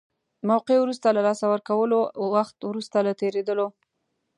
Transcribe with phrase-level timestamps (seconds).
[0.49, 1.99] موقعه وروسته له لاسه ورکولو،
[2.35, 3.67] وخت وروسته له تېرېدلو.